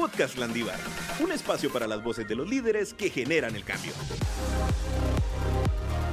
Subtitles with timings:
[0.00, 0.78] Podcast Landívar,
[1.22, 3.92] un espacio para las voces de los líderes que generan el cambio.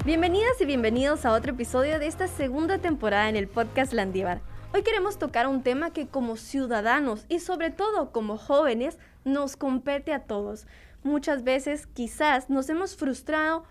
[0.04, 4.42] Bienvenidas y bienvenidos a otro episodio de esta segunda temporada en el Podcast Landívar.
[4.74, 10.12] Hoy queremos tocar un tema que como ciudadanos y sobre todo como jóvenes nos compete
[10.12, 10.68] a todos.
[11.04, 13.64] Muchas veces quizás nos hemos frustrado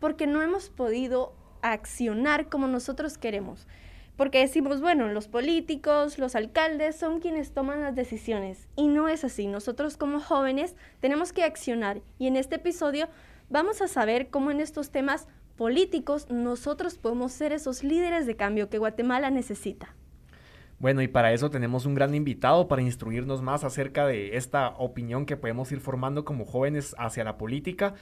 [0.00, 3.68] porque no hemos podido accionar como nosotros queremos.
[4.16, 8.68] Porque decimos, bueno, los políticos, los alcaldes son quienes toman las decisiones.
[8.76, 9.46] Y no es así.
[9.46, 12.02] Nosotros como jóvenes tenemos que accionar.
[12.18, 13.08] Y en este episodio
[13.48, 18.70] vamos a saber cómo en estos temas políticos nosotros podemos ser esos líderes de cambio
[18.70, 19.94] que Guatemala necesita.
[20.80, 25.26] Bueno, y para eso tenemos un gran invitado para instruirnos más acerca de esta opinión
[25.26, 27.92] que podemos ir formando como jóvenes hacia la política.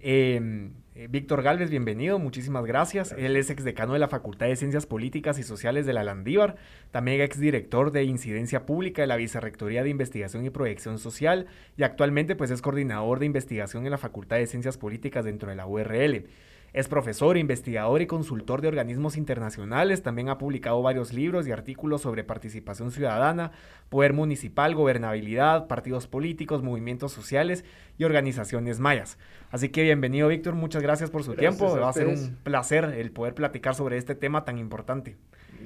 [0.00, 3.12] Em, eh, Víctor Galvez, bienvenido, muchísimas gracias.
[3.18, 6.56] Él es exdecano de la Facultad de Ciencias Políticas y Sociales de la Landívar,
[6.92, 12.36] también exdirector de Incidencia Pública de la Vicerrectoría de Investigación y Proyección Social y actualmente
[12.36, 16.26] pues es coordinador de investigación en la Facultad de Ciencias Políticas dentro de la URL.
[16.72, 20.02] Es profesor, investigador y consultor de organismos internacionales.
[20.02, 23.52] También ha publicado varios libros y artículos sobre participación ciudadana,
[23.88, 27.64] poder municipal, gobernabilidad, partidos políticos, movimientos sociales
[27.96, 29.18] y organizaciones mayas.
[29.50, 30.54] Así que bienvenido, Víctor.
[30.54, 31.78] Muchas gracias por su tiempo.
[31.78, 35.16] Va a ser un placer el poder platicar sobre este tema tan importante.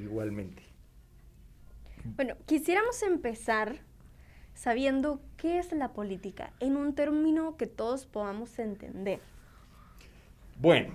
[0.00, 0.62] Igualmente.
[2.04, 3.80] Bueno, quisiéramos empezar
[4.54, 9.20] sabiendo qué es la política en un término que todos podamos entender.
[10.58, 10.92] Bueno,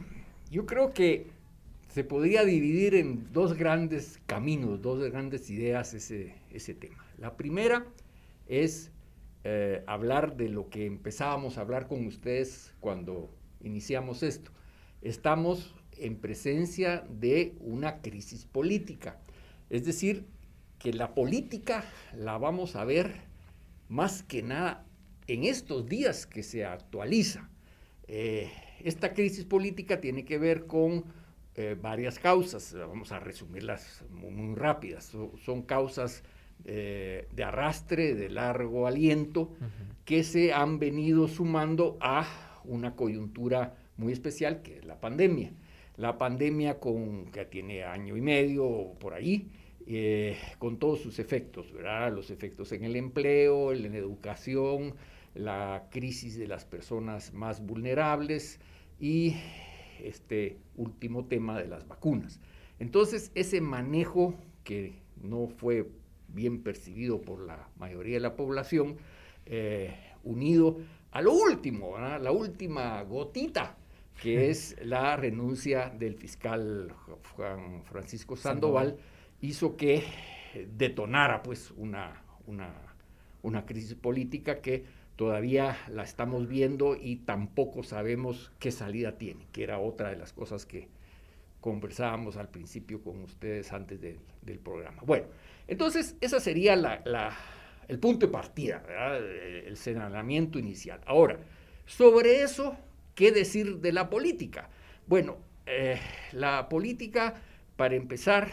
[0.49, 1.27] yo creo que
[1.87, 7.05] se podría dividir en dos grandes caminos, dos grandes ideas ese, ese tema.
[7.17, 7.85] La primera
[8.47, 8.91] es
[9.43, 13.29] eh, hablar de lo que empezábamos a hablar con ustedes cuando
[13.61, 14.51] iniciamos esto.
[15.01, 19.19] Estamos en presencia de una crisis política.
[19.69, 20.25] Es decir,
[20.79, 21.83] que la política
[22.15, 23.13] la vamos a ver
[23.89, 24.85] más que nada
[25.27, 27.49] en estos días que se actualiza.
[28.07, 28.49] Eh,
[28.83, 31.05] esta crisis política tiene que ver con
[31.55, 35.11] eh, varias causas, vamos a resumirlas muy, rápidas.
[35.43, 36.23] son causas
[36.65, 39.53] eh, de arrastre, de largo aliento,
[40.05, 42.27] que se han venido sumando a
[42.63, 45.51] una coyuntura muy especial que es la pandemia.
[45.95, 49.49] La pandemia con, que tiene año y medio por ahí,
[49.87, 52.13] eh, con todos sus efectos, ¿verdad?
[52.13, 54.93] Los efectos en el empleo, en la educación,
[55.37, 58.59] la crisis de las personas más vulnerables
[58.99, 59.35] y
[60.03, 62.39] este último tema de las vacunas.
[62.79, 65.89] Entonces, ese manejo que no fue
[66.27, 68.97] bien percibido por la mayoría de la población,
[69.45, 70.77] eh, unido
[71.11, 73.77] a lo último, la última gotita,
[74.21, 76.93] que es la renuncia del fiscal
[77.35, 78.97] Juan Francisco Sandoval,
[79.41, 80.03] hizo que
[80.75, 82.73] detonara pues una, una,
[83.41, 84.85] una crisis política que
[85.17, 90.31] todavía la estamos viendo y tampoco sabemos qué salida tiene, que era otra de las
[90.31, 90.87] cosas que
[91.59, 95.01] conversábamos al principio con ustedes antes del programa.
[95.05, 95.25] Bueno,
[95.67, 96.75] entonces ese sería
[97.87, 98.83] el punto de partida,
[99.65, 101.01] el señalamiento inicial.
[101.05, 101.39] Ahora,
[101.85, 102.77] sobre eso,
[103.15, 104.69] ¿qué decir de la política?
[105.07, 105.99] Bueno, eh,
[106.31, 107.41] la política,
[107.75, 108.51] para empezar,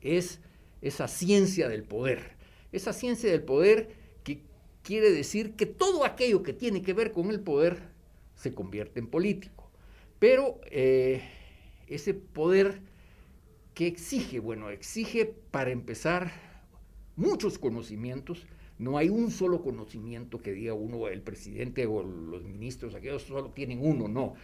[0.00, 0.40] es
[0.80, 2.36] esa ciencia del poder.
[2.70, 4.03] Esa ciencia del poder
[4.84, 7.78] quiere decir que todo aquello que tiene que ver con el poder
[8.36, 9.70] se convierte en político.
[10.20, 11.22] Pero eh,
[11.88, 12.80] ese poder
[13.72, 16.30] que exige, bueno, exige para empezar
[17.16, 18.46] muchos conocimientos.
[18.78, 23.50] No hay un solo conocimiento que diga uno, el presidente o los ministros, aquellos solo
[23.50, 24.34] tienen uno, no.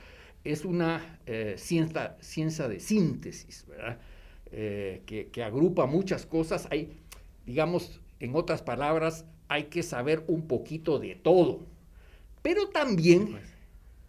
[0.42, 4.00] Es una eh, ciencia, ciencia, de síntesis, ¿verdad?
[4.52, 6.66] Eh, que, que agrupa muchas cosas.
[6.70, 6.96] Hay,
[7.44, 11.66] digamos, en otras palabras, hay que saber un poquito de todo.
[12.40, 13.44] Pero también, pues.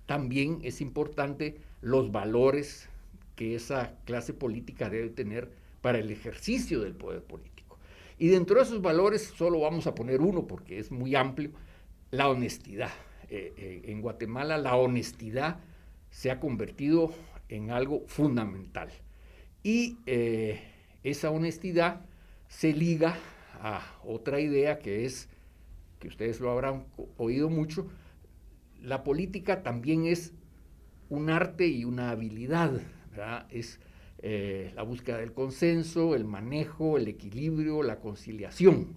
[0.05, 2.87] también es importante los valores
[3.35, 5.51] que esa clase política debe tener
[5.81, 7.79] para el ejercicio del poder político.
[8.19, 11.49] Y dentro de esos valores solo vamos a poner uno porque es muy amplio,
[12.11, 12.91] la honestidad.
[13.27, 15.59] Eh, eh, en Guatemala la honestidad
[16.11, 17.15] se ha convertido
[17.49, 18.91] en algo fundamental.
[19.63, 20.61] Y eh,
[21.01, 22.01] esa honestidad
[22.47, 23.17] se liga
[23.61, 25.29] a otra idea que es,
[25.99, 26.85] que ustedes lo habrán
[27.17, 27.87] oído mucho,
[28.81, 30.33] la política también es
[31.09, 32.81] un arte y una habilidad,
[33.49, 33.79] es
[34.23, 38.95] eh, la búsqueda del consenso, el manejo, el equilibrio, la conciliación.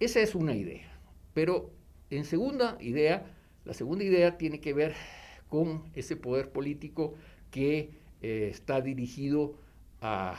[0.00, 0.98] Esa es una idea.
[1.32, 1.70] Pero
[2.10, 3.26] en segunda idea,
[3.64, 4.94] la segunda idea tiene que ver
[5.48, 7.14] con ese poder político
[7.50, 7.90] que
[8.20, 9.54] eh, está dirigido
[10.00, 10.34] a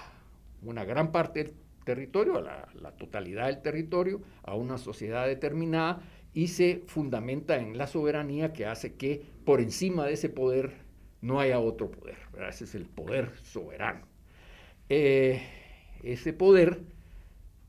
[0.61, 1.53] una gran parte
[1.87, 6.01] territorio, a la, totalidad del territorio, a una sociedad determinada
[6.33, 10.73] y se fundamenta en la soberanía que hace que por encima de ese poder
[11.21, 12.17] no haya otro poder.
[12.49, 14.05] Ese es el poder soberano.
[14.89, 15.41] Eh,
[16.03, 16.81] ese poder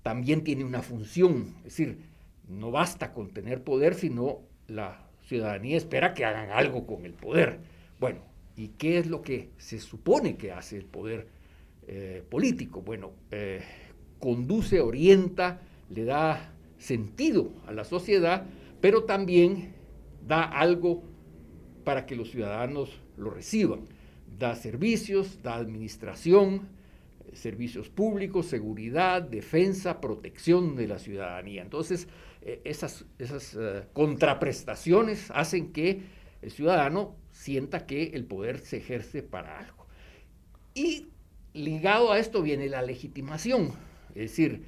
[0.02, 1.98] también tiene una función, es decir,
[2.48, 7.60] no basta con tener poder, sino la ciudadanía espera que hagan algo con el poder.
[8.00, 8.18] Bueno,
[8.56, 11.28] ¿y qué es lo que se supone que hace el poder
[11.86, 12.82] eh, político?
[12.82, 13.62] Bueno, eh,
[14.18, 15.60] conduce, orienta,
[15.90, 18.46] le da sentido a la sociedad,
[18.80, 19.74] pero también
[20.26, 21.02] da algo
[21.84, 23.80] para que los ciudadanos lo reciban.
[24.38, 26.68] Da servicios, da administración,
[27.32, 31.62] servicios públicos, seguridad, defensa, protección de la ciudadanía.
[31.62, 32.08] Entonces,
[32.42, 36.02] eh, esas, esas eh, contraprestaciones hacen que
[36.42, 39.86] el ciudadano sienta que el poder se ejerce para algo.
[40.74, 41.08] Y
[41.54, 43.72] ligado a esto viene la legitimación,
[44.18, 44.64] es decir,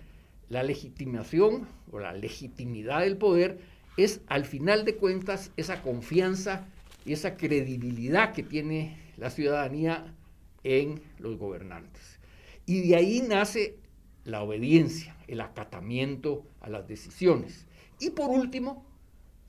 [0.49, 3.59] la legitimación o la legitimidad del poder
[3.97, 6.69] es al final de cuentas esa confianza
[7.05, 10.15] y esa credibilidad que tiene la ciudadanía
[10.63, 12.21] en los gobernantes.
[12.65, 13.79] Y de ahí nace
[14.25, 17.67] la obediencia, el acatamiento a las decisiones.
[17.99, 18.87] Y por último,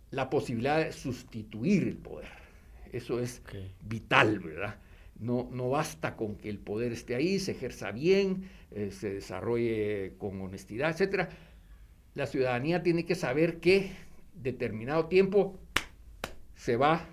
[0.09, 2.29] la posibilidad de sustituir el poder.
[2.91, 3.43] Eso es
[3.83, 4.79] vital, ¿verdad?
[5.21, 10.15] No, no, basta con que el poder esté ahí, se ejerza bien, eh, se desarrolle
[10.17, 11.29] con honestidad, etc.
[12.15, 13.91] La ciudadanía tiene que saber que
[14.33, 15.59] determinado tiempo
[16.55, 17.07] se va,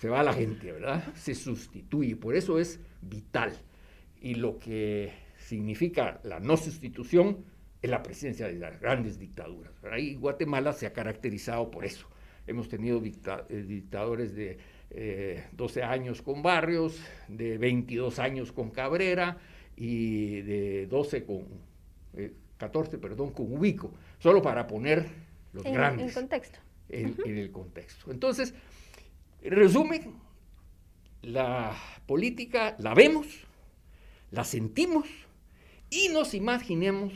[0.00, 1.14] se va la gente, ¿verdad?
[1.14, 3.52] Se sustituye, por eso es vital.
[4.20, 7.44] Y lo que significa la no sustitución
[7.82, 9.72] es la presencia de las grandes dictaduras.
[9.90, 12.08] Ahí Guatemala se ha caracterizado por eso.
[12.46, 14.56] Hemos tenido eh, dictadores de
[14.94, 19.38] 12 eh, años con Barrios, de 22 años con Cabrera
[19.76, 21.46] y de 12 con,
[22.58, 25.06] 14, eh, perdón, con Ubico, solo para poner
[25.52, 26.08] los grandes.
[26.08, 26.58] En contexto.
[26.88, 28.10] En, en el contexto.
[28.10, 28.54] Entonces,
[29.42, 30.14] en resumen,
[31.22, 31.74] la
[32.06, 33.26] política la vemos,
[34.30, 35.08] la sentimos
[35.90, 37.12] y nos imaginemos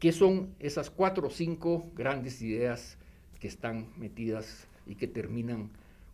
[0.00, 2.98] qué son esas cuatro o cinco grandes ideas
[3.38, 5.70] que están metidas y que terminan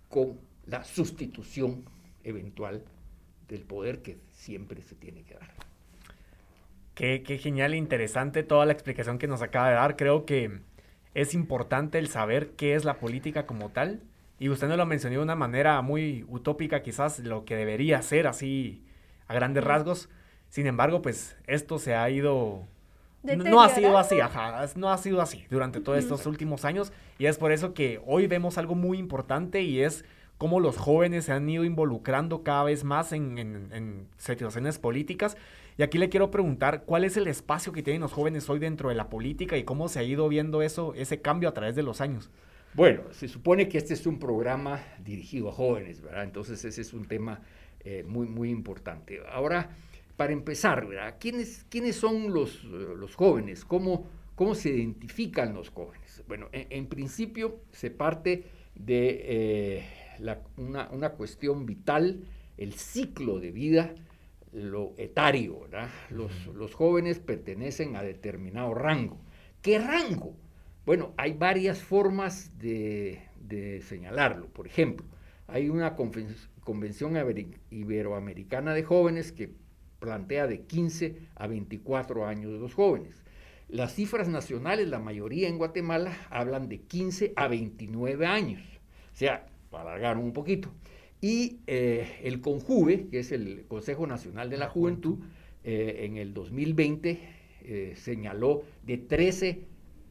[0.08, 0.38] con
[0.70, 1.84] la sustitución
[2.24, 2.84] eventual
[3.48, 5.50] del poder que siempre se tiene que dar.
[6.94, 9.96] Qué, qué, genial e interesante toda la explicación que nos acaba de dar.
[9.96, 10.60] Creo que
[11.14, 14.00] es importante el saber qué es la política como tal.
[14.38, 18.26] Y usted nos lo mencionó de una manera muy utópica, quizás lo que debería ser
[18.26, 18.84] así
[19.26, 20.08] a grandes rasgos.
[20.48, 22.66] Sin embargo, pues esto se ha ido...
[23.22, 27.26] No ha sido así, ajá, no ha sido así durante todos estos últimos años y
[27.26, 30.06] es por eso que hoy vemos algo muy importante y es
[30.40, 35.36] cómo los jóvenes se han ido involucrando cada vez más en, situaciones políticas.
[35.76, 38.88] Y aquí le quiero preguntar, ¿cuál es el espacio que tienen los jóvenes hoy dentro
[38.88, 41.82] de la política y cómo se ha ido viendo eso, ese cambio a través de
[41.82, 42.30] los años?
[42.72, 46.24] Bueno, se supone que este es un programa dirigido a jóvenes, ¿verdad?
[46.24, 47.42] Entonces ese es un tema
[47.84, 49.20] eh, muy, muy importante.
[49.30, 49.76] Ahora,
[50.16, 51.16] para empezar, ¿verdad?
[51.20, 53.62] ¿Quiénes, quiénes son los, los jóvenes?
[53.66, 54.06] ¿Cómo,
[54.36, 56.22] ¿Cómo se identifican los jóvenes?
[56.26, 58.44] Bueno, en, principio se parte
[58.74, 59.99] de eh,
[60.56, 62.24] una, una, cuestión vital,
[62.56, 63.94] el ciclo de vida,
[64.52, 65.90] lo etario, ¿verdad?
[66.10, 69.20] Los, los jóvenes pertenecen a determinado rango.
[69.62, 70.34] ¿Qué rango?
[70.84, 74.46] Bueno, hay varias formas de, de señalarlo.
[74.48, 75.06] Por ejemplo,
[75.46, 77.16] hay una convención
[77.70, 79.52] iberoamericana de jóvenes que
[79.98, 83.22] plantea de 15 a 24 años de los jóvenes.
[83.68, 88.62] Las cifras nacionales, la mayoría en Guatemala, hablan de 15 a 29 años,
[89.12, 90.70] o sea, para alargar un poquito.
[91.20, 95.18] Y eh, el CONJUVE, que es el Consejo Nacional de la Juventud,
[95.62, 97.20] eh, en el 2020
[97.62, 99.66] eh, señaló de 13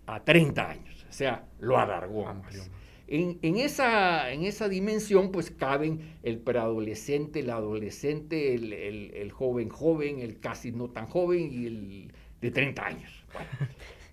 [0.05, 2.69] a 30 años, o sea, lo alargó más.
[3.11, 10.39] En, esa, en esa dimensión, pues caben el preadolescente, el adolescente, el, joven joven, el
[10.39, 13.25] casi no tan joven y el de 30 años.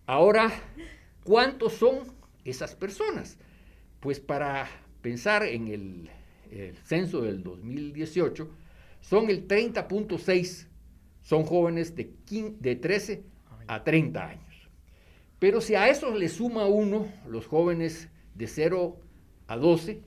[0.06, 0.50] ahora,
[1.24, 1.98] ¿cuántos son
[2.46, 3.36] esas personas?
[4.00, 4.66] Pues para
[5.06, 6.10] pensar en el,
[6.82, 8.50] censo del 2018,
[9.00, 10.66] son el 30.6,
[11.22, 12.12] son jóvenes de,
[12.58, 13.22] de 13
[13.68, 14.68] a 30 años.
[15.38, 18.98] Pero si a eso le suma uno los jóvenes de 0
[19.46, 20.02] a 12,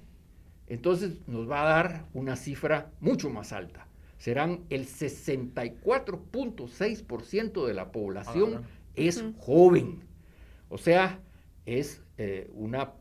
[0.67, 3.87] entonces nos va a dar una cifra mucho más alta.
[4.17, 8.63] Serán el 64.6% de la población
[8.97, 10.03] es joven.
[10.67, 11.21] O sea,
[11.65, 12.91] es eh, una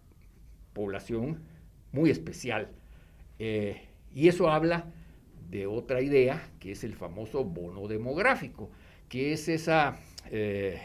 [0.74, 1.57] población
[1.92, 2.70] muy especial.
[3.38, 4.86] Eh, y eso habla
[5.50, 8.70] de otra idea, que es el famoso bono demográfico,
[9.08, 9.98] que es esa
[10.30, 10.80] eh,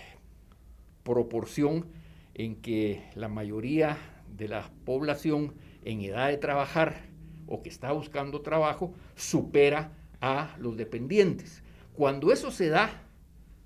[1.03, 1.88] proporción
[2.33, 3.98] en que la mayoría
[4.36, 7.01] de la población en edad de trabajar
[7.48, 9.91] o que está buscando trabajo supera
[10.22, 11.62] a los dependientes.
[11.93, 13.03] Cuando eso se da,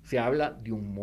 [0.02, 0.94] se habla de un,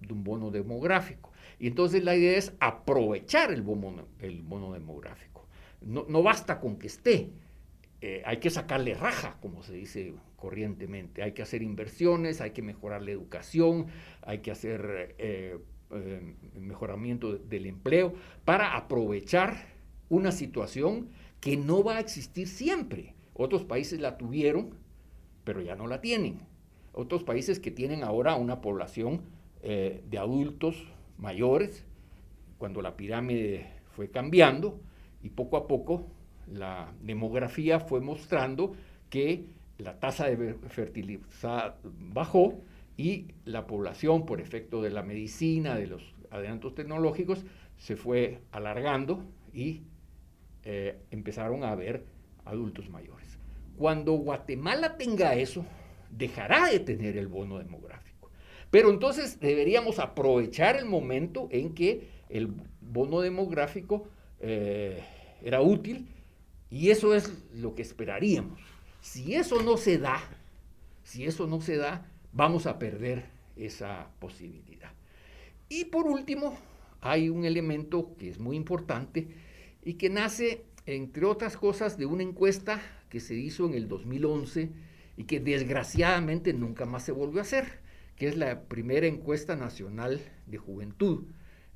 [0.00, 1.30] de un bono demográfico.
[1.58, 5.31] Y entonces la idea es aprovechar el bono, el bono demográfico.
[5.84, 7.32] No, no basta con que esté,
[8.04, 11.22] eh, hay que sacarle raja, como se dice corrientemente.
[11.22, 13.86] Hay que hacer inversiones, hay que mejorar la educación,
[14.22, 15.56] hay que hacer eh,
[15.92, 18.12] eh, mejoramiento del empleo
[18.44, 19.68] para aprovechar
[20.08, 21.10] una situación
[21.40, 23.14] que no va a existir siempre.
[23.34, 24.74] Otros países la tuvieron,
[25.44, 26.40] pero ya no la tienen.
[26.92, 29.22] Otros países que tienen ahora una población
[29.62, 31.86] de adultos mayores,
[32.58, 34.80] cuando la pirámide fue cambiando
[35.22, 36.06] y poco a poco
[36.46, 38.74] la demografía fue mostrando
[39.10, 39.46] que
[39.78, 41.76] la tasa de fertilidad
[42.12, 42.60] bajó
[42.96, 47.44] y la población, por efecto de la medicina, de los adelantos tecnológicos,
[47.78, 49.82] se fue alargando y
[50.64, 52.04] eh, empezaron a haber
[52.44, 53.38] adultos mayores.
[53.76, 55.64] Cuando Guatemala tenga eso,
[56.10, 58.30] dejará de tener el bono demográfico.
[58.70, 64.08] Pero entonces deberíamos aprovechar el momento en que el bono demográfico
[64.42, 65.02] eh,
[65.42, 66.08] era útil
[66.68, 68.60] y eso es lo que esperaríamos.
[69.00, 70.20] Si eso no se da,
[71.04, 74.92] si eso no se da, vamos a perder esa posibilidad.
[75.68, 76.58] Y por último,
[77.00, 79.28] hay un elemento que es muy importante
[79.84, 82.80] y que nace, entre otras cosas, de una encuesta
[83.10, 84.70] que se hizo en el 2011
[85.16, 87.80] y que desgraciadamente nunca más se volvió a hacer,
[88.16, 91.24] que es la primera encuesta nacional de juventud,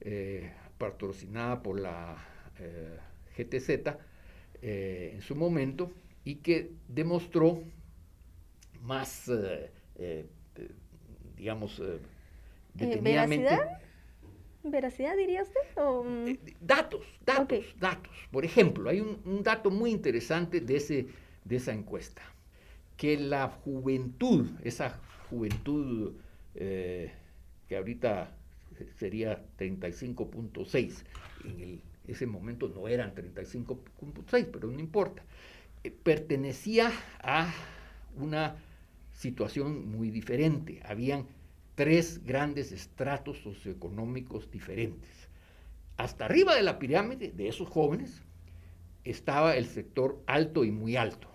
[0.01, 2.17] eh, patrocinada por la
[2.59, 2.99] eh,
[3.37, 3.71] GTZ,
[4.63, 5.93] eh, en su momento
[6.25, 7.63] y que demostró
[8.83, 9.31] más,
[9.97, 10.27] eh,
[11.37, 11.83] digamos,
[12.73, 13.45] detenidamente...
[13.45, 13.83] ¿Veracidad?
[14.65, 15.61] ¿Veracidad diría usted?
[15.77, 16.35] Mm?
[16.61, 18.13] datos, datos, datos.
[18.33, 21.07] Por ejemplo, hay un, dato muy interesante de, ese,
[21.45, 22.23] de esa encuesta,
[22.97, 24.99] que la juventud, esa
[25.29, 26.15] juventud
[26.55, 28.35] que ahorita
[28.99, 31.05] sería 35.6
[31.45, 35.23] en el ese momento no eran 35.6, pero no importa,
[35.85, 37.53] eh, pertenecía a
[38.17, 38.57] una
[39.13, 40.81] situación muy diferente.
[40.85, 41.27] Habían
[41.75, 45.29] tres grandes estratos socioeconómicos diferentes.
[45.97, 48.23] Hasta arriba de la pirámide de esos jóvenes
[49.05, 51.29] estaba el sector alto y muy alto,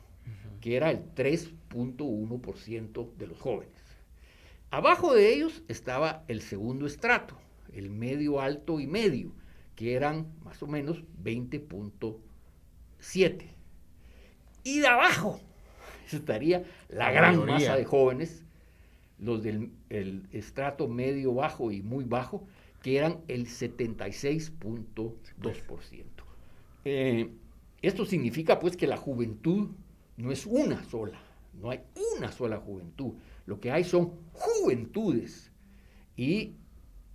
[0.60, 3.72] que era el 3.1% de los jóvenes.
[4.70, 7.38] Abajo de ellos estaba el segundo estrato,
[7.74, 9.32] el medio alto y medio,
[9.82, 13.48] que eran más o menos 20.7.
[14.64, 15.40] Y de abajo
[16.12, 18.46] estaría la, gran masa de jóvenes,
[19.18, 19.72] los del
[20.32, 22.48] estrato medio bajo y muy bajo,
[22.84, 26.04] que eran el 76.2%.
[26.86, 27.32] Eh,
[27.82, 29.70] esto significa pues que la juventud
[30.16, 31.20] no es una sola,
[31.60, 31.80] no hay
[32.20, 33.14] una sola juventud,
[33.48, 35.52] lo que hay son juventudes
[36.16, 36.54] y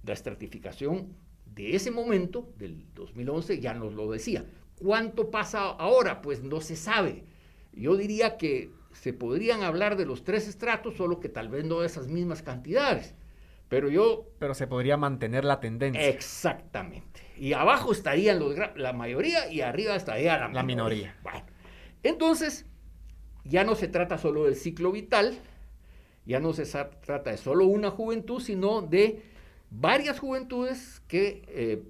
[0.02, 1.14] la estratificación
[1.56, 4.44] de ese momento, del 2011, ya nos lo decía.
[4.78, 6.20] ¿Cuánto pasa ahora?
[6.20, 7.24] Pues no se sabe.
[7.72, 11.80] Yo diría que se podrían hablar de los tres estratos, solo que tal vez no
[11.80, 13.14] de esas mismas cantidades.
[13.70, 14.26] Pero yo...
[14.38, 16.06] Pero se podría mantener la tendencia.
[16.06, 17.22] Exactamente.
[17.38, 21.16] Y abajo estarían los, la mayoría y arriba estaría la, la minoría.
[21.22, 21.44] Bueno,
[22.02, 22.66] entonces,
[23.44, 25.38] ya no se trata solo del ciclo vital,
[26.26, 29.22] ya no se trata de solo una juventud, sino de
[29.70, 31.82] varias juventudes que eh,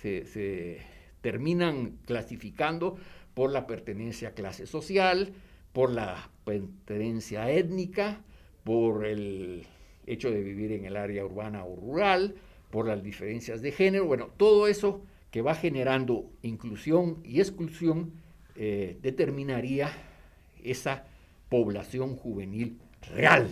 [0.00, 0.82] se,
[1.20, 2.96] terminan clasificando
[3.34, 5.32] por la pertenencia a clase social,
[5.72, 8.20] por la pertenencia étnica,
[8.64, 9.66] por el
[10.06, 12.34] hecho de vivir en el área urbana o rural,
[12.70, 18.12] por las diferencias de género, bueno, todo eso que va generando inclusión y exclusión
[18.56, 19.90] eh, determinaría
[20.62, 21.04] esa
[21.48, 22.78] población juvenil
[23.14, 23.48] real,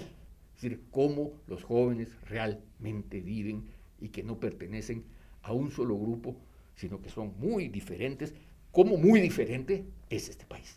[0.61, 5.07] es decir, cómo los jóvenes realmente viven y que no pertenecen
[5.41, 6.37] a un solo grupo,
[6.75, 8.35] sino que son muy diferentes.
[8.71, 10.77] Cómo muy diferente es este país.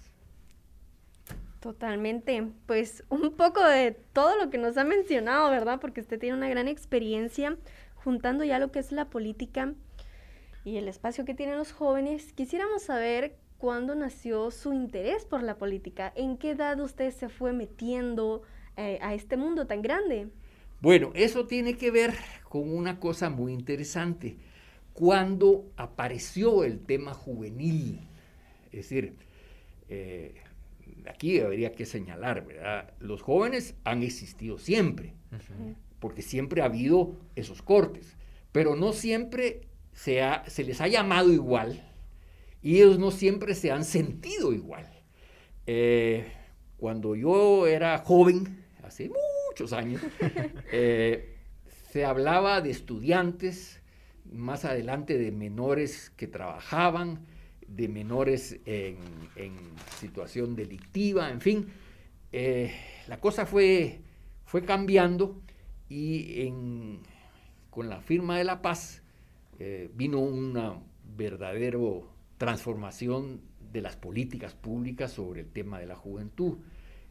[1.60, 2.48] Totalmente.
[2.66, 5.82] Pues un poco de todo lo que nos ha mencionado, ¿verdad?
[5.82, 7.58] Porque usted tiene una gran experiencia
[7.96, 9.74] juntando ya lo que es la política
[10.64, 12.32] y el espacio que tienen los jóvenes.
[12.32, 17.52] Quisiéramos saber cuándo nació su interés por la política, en qué edad usted se fue
[17.52, 18.44] metiendo,
[18.78, 20.28] eh, a este mundo tan grande.
[20.82, 22.14] Bueno, eso tiene que ver
[22.50, 24.38] con una cosa muy interesante.
[24.94, 28.02] Cuando apareció el tema juvenil,
[28.66, 29.16] es decir,
[29.90, 30.36] eh,
[31.10, 32.94] aquí habría que señalar, ¿verdad?
[33.00, 35.14] Los jóvenes han existido siempre,
[36.00, 38.16] porque siempre ha habido esos cortes,
[38.52, 39.62] pero no siempre
[39.94, 41.90] se, se les ha llamado igual
[42.62, 44.90] y ellos no siempre se han sentido igual.
[45.68, 46.26] Eh,
[46.78, 49.10] cuando yo era joven, hace
[49.50, 50.02] muchos años,
[50.72, 51.36] eh,
[51.92, 53.82] se hablaba de estudiantes,
[54.32, 57.26] más adelante de menores que trabajaban,
[57.68, 58.98] de menores en,
[60.00, 61.68] situación delictiva, en fin.
[62.32, 62.72] Eh,
[63.08, 64.02] la cosa fue,
[64.46, 65.42] fue cambiando
[65.90, 66.52] y
[67.70, 69.02] con la firma de la paz
[69.94, 70.80] vino una
[71.16, 71.80] verdadera
[72.38, 76.58] transformación de las políticas públicas sobre el tema de la juventud.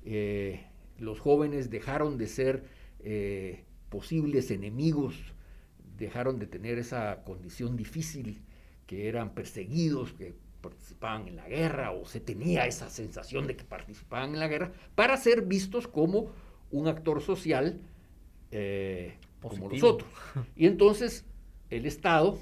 [0.04, 0.64] Eh,
[0.98, 2.64] los jóvenes dejaron de ser
[3.00, 5.14] eh, posibles enemigos,
[5.96, 8.42] dejaron de tener esa condición difícil,
[8.86, 13.64] que eran perseguidos, que participaban en la guerra o se tenía esa sensación de que
[13.64, 16.32] participaban en la guerra, para ser vistos como
[16.70, 17.80] un actor social
[18.50, 20.10] eh, como los otros.
[20.56, 21.24] Y entonces
[21.70, 22.38] el Estado,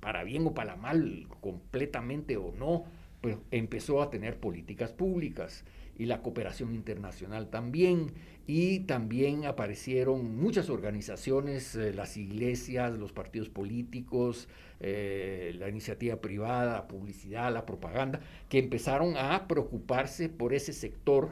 [0.00, 2.84] para bien o para mal, completamente o no,
[3.20, 5.64] pues empezó a tener políticas públicas
[5.98, 8.12] y la cooperación internacional también,
[8.46, 14.48] y también aparecieron muchas organizaciones, eh, las iglesias, los partidos políticos,
[14.80, 21.30] eh, la iniciativa privada, la publicidad, la propaganda, que empezaron a preocuparse por ese sector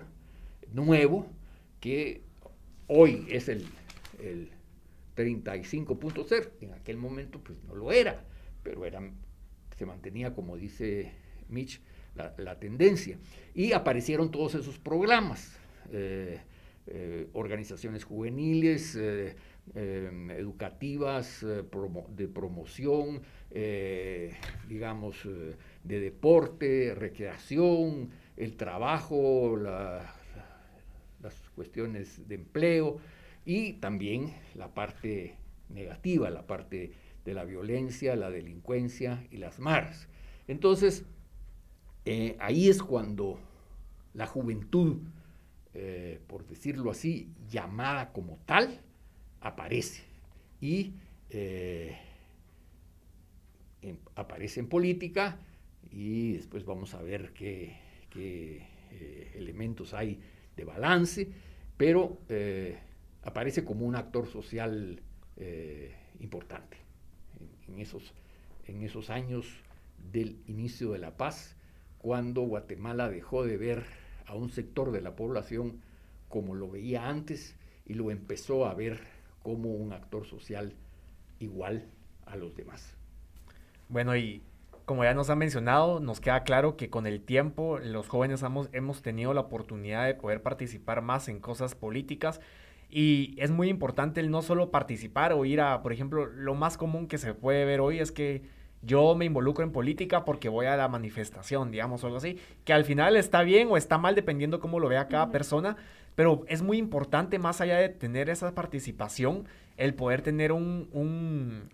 [0.73, 1.27] nuevo
[1.81, 2.23] que
[2.87, 3.67] hoy es el,
[4.21, 4.51] el
[5.17, 8.25] 35.0, en aquel momento pues no lo era,
[8.63, 9.01] pero era,
[9.77, 11.13] se mantenía, como dice
[11.49, 11.81] Mitch,
[12.15, 13.19] la, tendencia.
[13.55, 15.59] Y aparecieron todos esos programas,
[15.93, 16.41] eh,
[16.87, 19.37] eh, organizaciones juveniles, eh,
[19.75, 23.23] educativas, de promoción,
[24.69, 25.27] digamos,
[25.83, 30.15] de deporte, recreación, el trabajo, las
[31.55, 32.99] cuestiones de empleo
[33.47, 35.37] y también la parte
[35.71, 36.93] negativa, la parte
[37.25, 40.09] de la violencia, la delincuencia y las maras.
[40.47, 41.07] Entonces,
[42.05, 43.39] eh, ahí es cuando
[44.13, 44.99] la juventud,
[45.73, 48.81] eh, por decirlo así, llamada como tal,
[49.41, 50.03] aparece.
[50.61, 50.95] Y
[51.31, 51.97] eh,
[54.15, 55.39] aparece en política
[55.91, 57.83] y después vamos a ver qué,
[59.35, 60.21] elementos hay
[60.57, 61.29] de balance,
[61.77, 62.21] pero
[63.23, 65.03] aparece como un actor social
[66.21, 66.77] importante
[67.69, 68.15] en, esos,
[68.67, 69.47] en esos años
[70.13, 71.57] del inicio de la paz
[72.05, 73.83] cuando Guatemala dejó de ver
[74.27, 75.81] a un sector de la población
[76.29, 79.01] como lo veía antes y lo empezó a ver
[79.43, 80.75] como un actor social
[81.39, 81.87] igual
[82.27, 82.95] a los demás.
[83.89, 84.43] Bueno, y
[84.85, 88.69] como ya nos ha mencionado, nos queda claro que con el tiempo los jóvenes hemos,
[88.75, 92.39] hemos tenido la oportunidad de poder participar más en cosas políticas
[92.91, 96.77] y es muy importante el no solo participar o ir a, por ejemplo, lo más
[96.77, 98.43] común que se puede ver hoy es que
[98.85, 102.73] yo me involucro en política porque voy a la manifestación, digamos, o algo así, que
[102.73, 105.77] al final está bien o está mal dependiendo cómo lo vea cada persona,
[106.15, 111.69] pero es muy importante más allá de tener esa participación, el poder tener un,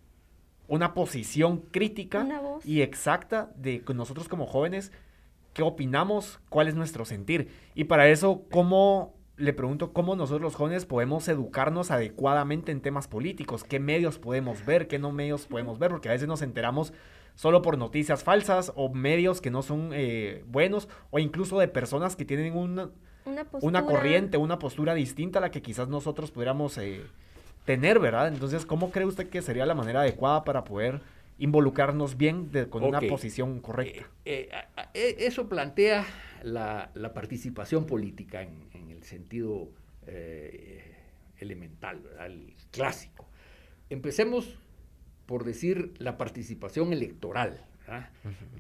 [0.69, 2.27] una posición crítica
[2.65, 4.93] y exacta de nosotros como jóvenes,
[5.53, 7.51] qué opinamos, cuál es nuestro sentir.
[7.75, 13.09] Y para eso, ¿cómo le pregunto cómo nosotros los jóvenes podemos educarnos adecuadamente en temas
[13.09, 16.93] políticos, qué medios podemos ver, qué no medios podemos ver, porque a veces nos enteramos
[17.35, 22.17] solo por noticias falsas o medios que no son eh, buenos o incluso de personas
[22.17, 22.91] que tienen una,
[23.63, 27.03] una, corriente, una postura distinta a la que quizás nosotros pudiéramos eh,
[27.65, 28.29] tener, ¿verdad?
[28.29, 31.01] Entonces, ¿cómo cree usted que sería la manera adecuada para poder
[31.39, 34.07] involucrarnos bien con una posición correcta?
[34.27, 34.51] Eh,
[34.93, 36.05] eso plantea
[36.43, 39.69] la, participación política en, sentido
[40.07, 40.95] eh,
[41.39, 43.29] elemental, el clásico.
[43.89, 44.59] Empecemos
[45.27, 47.65] por decir la participación electoral.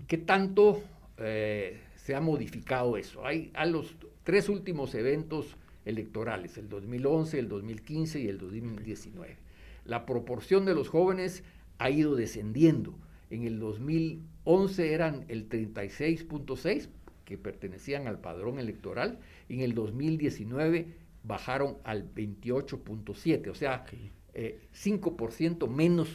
[0.06, 0.82] ¿Qué tanto
[1.18, 3.24] eh, se ha modificado eso?
[3.24, 9.36] Hay a los tres últimos eventos electorales, el 2011, el 2015 y el 2019.
[9.84, 11.42] La proporción de los jóvenes
[11.78, 12.94] ha ido descendiendo.
[13.30, 16.88] En el 2011 eran el 36.6
[17.30, 20.88] que pertenecían al padrón electoral en el 2019
[21.22, 23.86] bajaron al 28.7, o sea,
[24.34, 26.08] 5% eh, menos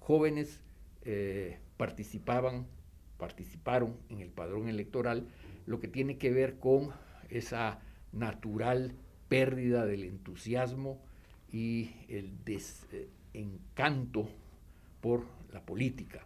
[0.00, 0.62] jóvenes
[1.02, 2.66] eh, participaban,
[3.18, 5.28] participaron en el padrón electoral,
[5.66, 6.88] lo que tiene que ver con
[7.28, 7.80] esa
[8.12, 8.94] natural
[9.28, 11.02] pérdida del entusiasmo
[11.52, 14.26] y el desencanto
[15.02, 16.24] por la política.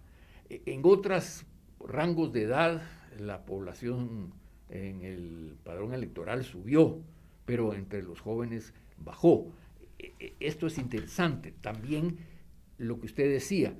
[0.48, 1.44] E, en otros
[1.80, 2.80] rangos de edad,
[3.18, 4.32] la población
[4.68, 7.02] en el padrón electoral subió,
[7.44, 9.52] pero entre los jóvenes bajó.
[9.98, 11.52] E, e, esto es interesante.
[11.60, 12.18] También
[12.78, 13.74] lo que usted decía,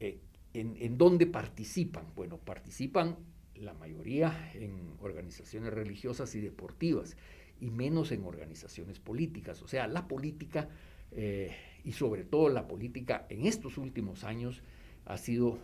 [0.00, 0.20] eh,
[0.54, 2.06] en, dónde participan.
[2.14, 3.16] Bueno, participan
[3.54, 7.16] la mayoría en organizaciones religiosas y deportivas
[7.60, 9.62] y menos en organizaciones políticas.
[9.62, 10.68] O sea, la política
[11.12, 14.62] eh, y sobre todo la política en estos últimos años
[15.04, 15.58] ha sido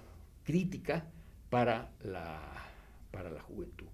[0.45, 1.11] crítica
[1.51, 2.68] para la,
[3.11, 3.87] para la juventud.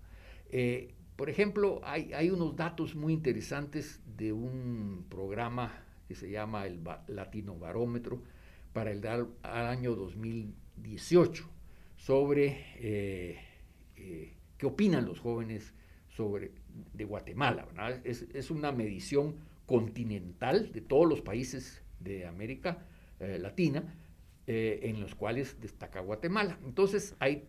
[0.50, 5.72] Eh, por ejemplo, hay, unos datos muy interesantes de un programa
[6.08, 8.22] que se llama el Latino Barómetro
[8.72, 9.06] para el
[9.42, 11.48] año 2018
[11.96, 13.38] sobre eh,
[13.96, 15.72] eh, qué opinan los jóvenes
[16.08, 16.50] sobre,
[16.92, 17.66] de Guatemala.
[18.02, 22.86] Es, es, una medición continental de todos los países de América
[23.20, 23.94] Latina
[24.46, 26.58] en los cuales destaca Guatemala.
[26.64, 27.48] Entonces hay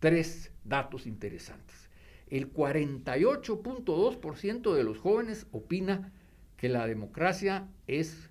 [0.00, 1.88] tres datos interesantes.
[2.28, 6.12] El 48.2% de los jóvenes opina
[6.56, 8.28] que la democracia es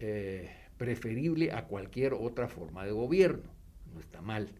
[0.00, 3.50] eh, preferible a cualquier otra forma de gobierno.
[3.92, 4.50] No está mal.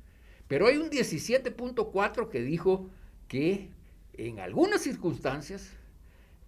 [0.49, 2.89] Pero hay un 17.4% que dijo
[3.29, 3.71] que
[4.15, 5.73] en algunas circunstancias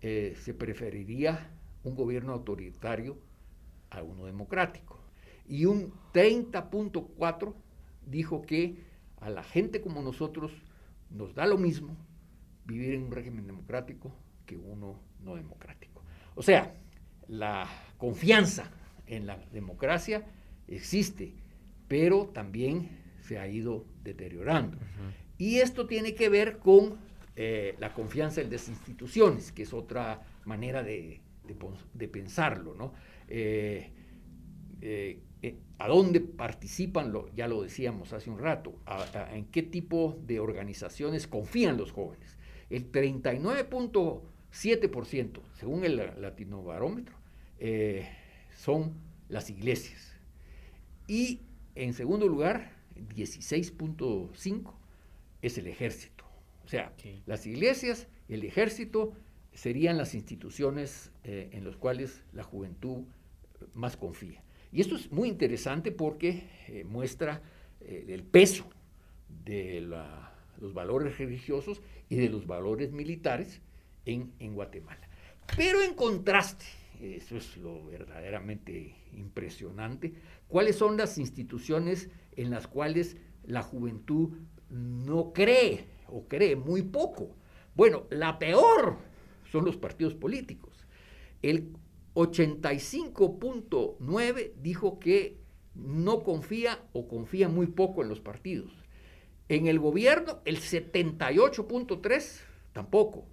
[0.00, 1.50] eh, se preferiría
[1.84, 3.18] un gobierno autoritario
[3.90, 4.98] a uno democrático.
[5.46, 7.54] Y un 30.4%
[8.06, 8.87] dijo que
[9.20, 10.52] a la gente como nosotros
[11.10, 11.96] nos da lo mismo
[12.64, 14.14] vivir en un régimen democrático
[14.46, 16.02] que uno no democrático.
[16.34, 16.74] O sea,
[17.26, 18.70] la confianza
[19.06, 20.26] en la democracia
[20.66, 21.34] existe,
[21.88, 22.88] pero también
[23.20, 24.78] se ha ido deteriorando.
[25.36, 26.98] Y esto tiene que ver con
[27.36, 31.20] eh, la confianza en las instituciones, que es otra manera de,
[32.12, 32.74] pensarlo.
[32.74, 32.92] ¿no?
[33.28, 33.90] Eh,
[34.80, 38.74] eh, eh, a dónde participan, ya lo decíamos hace un rato,
[39.32, 42.36] en qué tipo de organizaciones confían los jóvenes.
[42.70, 47.14] El 39.7%, según el Latino Barómetro,
[47.58, 48.08] eh,
[48.56, 48.94] son
[49.28, 50.14] las iglesias.
[51.06, 51.42] Y
[51.74, 52.72] en segundo lugar,
[53.14, 54.72] 16.5%
[55.42, 56.24] es el ejército.
[56.64, 56.92] O sea,
[57.26, 59.12] las iglesias, el ejército
[59.52, 63.04] serían las instituciones eh, en las cuales la juventud
[63.74, 64.42] más confía.
[64.72, 67.42] Y esto es muy interesante porque eh, muestra
[67.80, 68.68] eh, el peso
[69.44, 69.80] de
[70.60, 73.60] los valores religiosos y de los valores militares
[74.04, 75.08] en, en Guatemala.
[75.56, 76.66] Pero en contraste,
[77.00, 80.14] eso es lo verdaderamente impresionante,
[80.48, 84.30] cuáles son las instituciones en las cuales la juventud
[84.70, 87.34] no cree o cree muy poco.
[87.74, 88.98] Bueno, la peor
[89.50, 90.86] son los partidos políticos.
[91.42, 91.72] El
[92.18, 95.38] 85.9 dijo que
[95.74, 98.72] no confía o confía muy poco en los partidos.
[99.48, 102.40] En el gobierno, el 78.3
[102.72, 103.24] tampoco.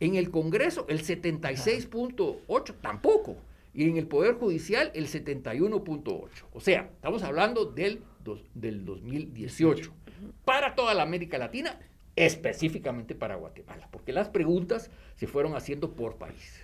[0.00, 3.36] En el Congreso, el 76.8 tampoco.
[3.74, 6.30] Y en el Poder Judicial, el 71.8.
[6.52, 8.00] O sea, estamos hablando del,
[8.54, 9.92] del 2018.
[10.46, 11.78] Para toda la América Latina,
[12.16, 16.62] específicamente para Guatemala, porque las preguntas se fueron haciendo por país.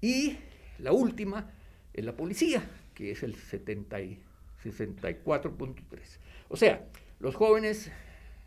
[0.00, 0.36] Y
[0.78, 1.50] la última
[1.92, 2.62] es la policía,
[2.94, 4.18] que es el 64.3.
[6.48, 6.86] O sea,
[7.20, 7.90] los jóvenes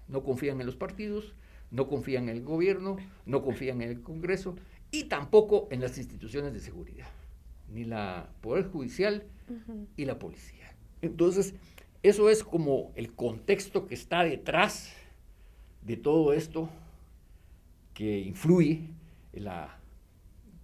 [0.07, 1.35] no confían en los partidos,
[1.71, 4.55] no confían en el gobierno, no confían en el Congreso
[4.91, 7.07] y tampoco en las instituciones de seguridad,
[7.69, 9.25] ni la Poder Judicial
[9.95, 10.75] y la policía.
[11.01, 11.55] Entonces,
[12.03, 14.93] eso es como el contexto que está detrás
[15.81, 16.69] de todo esto
[17.93, 18.81] que influye
[19.33, 19.76] en la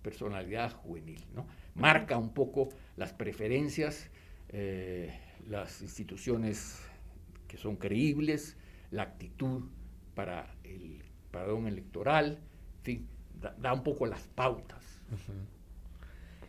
[0.03, 1.47] personalidad juvenil, ¿no?
[1.73, 4.11] Marca un poco las preferencias,
[4.49, 5.11] eh,
[5.47, 6.79] las instituciones
[7.47, 8.57] que son creíbles,
[8.91, 9.63] la actitud
[10.13, 12.39] para el padrón electoral,
[12.77, 13.07] en fin,
[13.57, 15.01] da, un poco las pautas.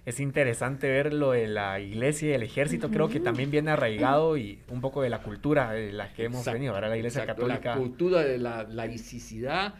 [0.05, 4.37] Es interesante ver lo de la iglesia y el ejército, creo que también viene arraigado
[4.37, 7.71] y un poco de la cultura de la que hemos venido, ahora la iglesia católica.
[7.71, 9.75] La cultura de la laicidad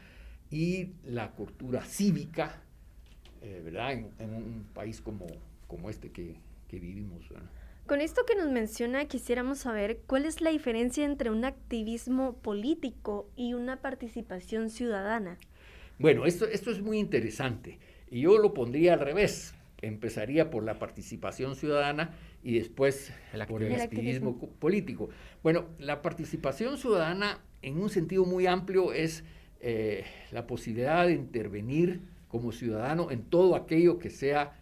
[0.51, 2.64] y la cultura cívica
[3.45, 3.93] eh, ¿verdad?
[3.93, 5.27] En, un país como,
[5.67, 7.27] como este que, que vivimos.
[7.87, 13.29] Con esto que nos menciona, quisiéramos saber cuál es la diferencia entre un activismo político
[13.37, 15.37] y una participación ciudadana.
[15.99, 17.79] Bueno, esto, esto es muy interesante
[18.11, 19.55] y yo lo pondría al revés.
[19.83, 23.13] Empezaría por la participación ciudadana y después
[23.47, 25.11] por el, activismo, político.
[25.43, 29.25] Bueno, la participación ciudadana en un sentido muy amplio es
[29.61, 32.01] eh, la posibilidad de intervenir
[32.35, 34.59] como ciudadano en todo aquello que sea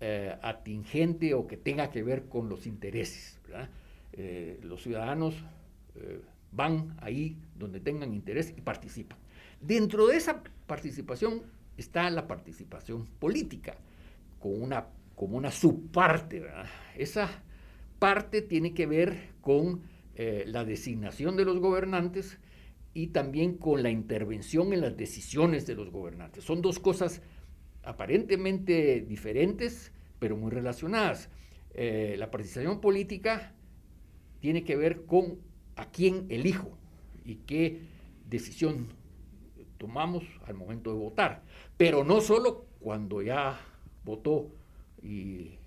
[0.00, 3.40] eh, atingente o que tenga que ver con los intereses.
[4.12, 5.34] Eh, los ciudadanos
[5.96, 6.20] eh,
[6.52, 9.18] van ahí donde tengan interés y participan.
[9.60, 11.42] Dentro de esa participación
[11.76, 13.74] está la participación política,
[14.38, 14.86] con una,
[15.16, 16.46] como una subparte.
[16.96, 17.28] Esa
[17.98, 19.82] parte tiene que ver con
[20.16, 22.38] la designación de los gobernantes
[22.96, 26.44] y también con la intervención en las decisiones de los gobernantes.
[26.44, 27.20] Son dos cosas
[27.82, 31.28] aparentemente diferentes, pero muy relacionadas.
[31.74, 33.52] Eh, la participación política
[34.40, 35.40] tiene que ver con
[35.76, 36.78] a quién elijo
[37.22, 37.82] y qué
[38.30, 38.88] decisión
[39.76, 41.42] tomamos al momento de votar,
[41.76, 43.60] pero no solo cuando ya
[44.06, 44.54] votó
[45.02, 45.58] y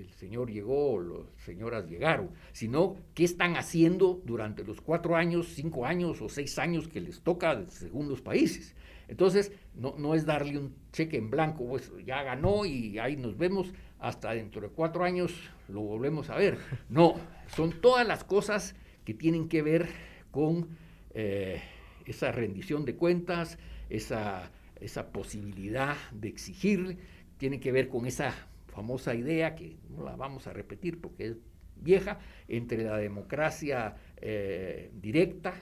[0.00, 5.48] el señor llegó o las señoras llegaron, sino qué están haciendo durante los cuatro años,
[5.54, 8.74] cinco años o seis años que les toca según los países.
[9.08, 13.36] Entonces, no, no es darle un cheque en blanco, pues ya ganó y ahí nos
[13.36, 15.32] vemos, hasta dentro de cuatro años
[15.68, 16.58] lo volvemos a ver.
[16.88, 17.14] No,
[17.48, 19.88] son todas las cosas que tienen que ver
[20.30, 20.68] con
[21.12, 21.60] eh,
[22.06, 23.58] esa rendición de cuentas,
[23.88, 26.98] esa, esa posibilidad de exigir,
[27.38, 28.34] tiene que ver con esa
[28.80, 31.36] famosa idea, que no la vamos a repetir porque es
[31.76, 35.52] vieja, entre la democracia eh, directa,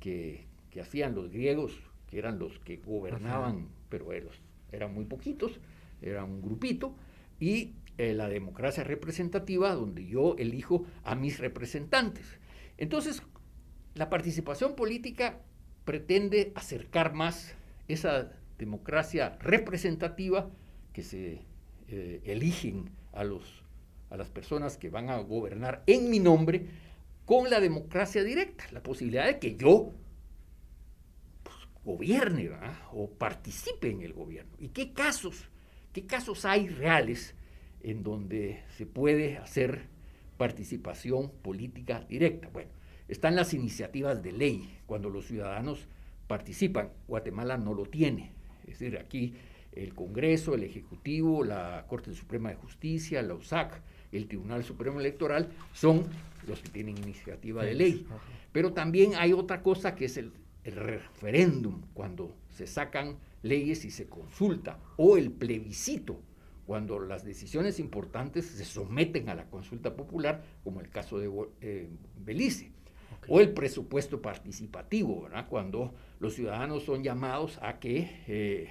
[0.00, 0.46] que,
[0.80, 4.08] hacían los griegos, que eran los que gobernaban, pero
[4.72, 5.60] eran muy poquitos,
[6.00, 6.94] era un grupito,
[7.38, 12.38] y eh, la democracia representativa, donde yo elijo a mis representantes.
[12.78, 13.22] Entonces,
[13.94, 15.42] la participación política
[15.84, 17.54] pretende acercar más
[17.86, 20.50] esa democracia representativa
[20.94, 21.44] que se
[21.96, 23.62] eh, eligen a, los,
[24.10, 26.66] a las personas que van a gobernar en mi nombre
[27.24, 29.92] con la democracia directa, la posibilidad de que yo
[31.44, 32.50] pues, gobierne
[32.92, 34.56] o participe en el gobierno.
[34.58, 35.48] ¿Y qué casos,
[35.92, 37.34] qué casos hay reales
[37.82, 39.86] en donde se puede hacer
[40.36, 42.48] participación política directa?
[42.52, 42.70] Bueno,
[43.06, 45.86] están las iniciativas de ley, cuando los ciudadanos
[46.26, 46.90] participan.
[47.06, 48.32] Guatemala no lo tiene.
[48.66, 49.34] Es decir, aquí
[49.76, 53.80] el Congreso, el Ejecutivo, la Corte Suprema de Justicia, la USAC,
[54.12, 56.04] el Tribunal Supremo Electoral, son
[56.46, 58.06] los que tienen iniciativa de ley.
[58.52, 60.32] Pero también hay otra cosa que es el,
[60.64, 66.20] referéndum, cuando se sacan leyes y se consulta, o el plebiscito,
[66.66, 71.90] cuando las decisiones importantes se someten a la consulta popular, como el caso de eh,
[72.24, 72.70] Belice,
[73.28, 75.46] o el presupuesto participativo, ¿verdad?
[75.48, 78.68] cuando los ciudadanos son llamados a que eh,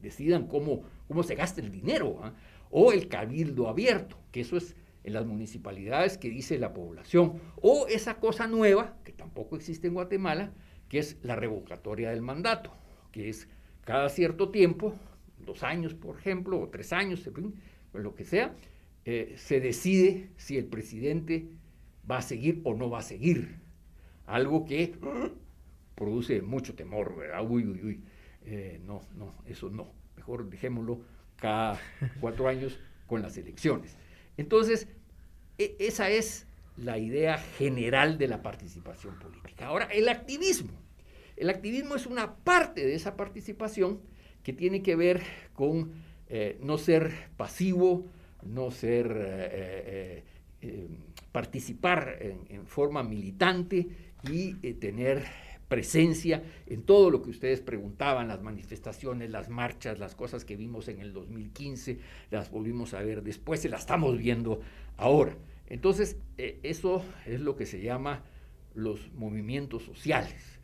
[0.00, 2.34] decidan cómo, cómo se gasta el dinero, ¿ah?
[2.70, 7.86] o el cabildo abierto, que eso es en las municipalidades que dice la población, o
[7.88, 10.52] esa cosa nueva, que tampoco existe en Guatemala,
[10.88, 12.72] que es la revocatoria del mandato,
[13.12, 13.48] que es
[13.84, 14.94] cada cierto tiempo,
[15.38, 17.28] dos años por ejemplo, o tres años,
[17.92, 18.54] lo que sea,
[19.04, 21.48] eh, se decide si el presidente
[22.10, 23.60] va a seguir o no va a seguir.
[24.26, 24.94] Algo que
[25.94, 27.42] produce mucho temor, ¿verdad?
[27.48, 28.04] Uy, uy, uy.
[28.50, 29.92] Eh, no, no, eso no.
[30.16, 31.00] Mejor dejémoslo
[31.36, 31.78] cada
[32.18, 33.94] cuatro años con las elecciones.
[34.38, 34.88] Entonces,
[35.58, 36.46] e, esa es
[36.78, 39.66] la idea general de la participación política.
[39.66, 40.72] Ahora, el activismo.
[41.36, 44.00] El activismo es una parte de esa participación
[44.42, 45.92] que tiene que ver con
[46.28, 48.06] eh, no ser pasivo,
[48.42, 50.24] no ser, eh,
[51.32, 53.88] participar en, forma militante
[54.24, 55.24] y tener
[55.68, 60.88] presencia en todo lo que ustedes preguntaban, las manifestaciones, las marchas, las cosas que vimos
[60.88, 61.98] en el 2015,
[62.30, 64.60] las volvimos a ver después y las estamos viendo
[64.96, 65.36] ahora.
[65.66, 68.24] Entonces, eh, eso es lo que se llama
[68.74, 70.58] los movimientos sociales.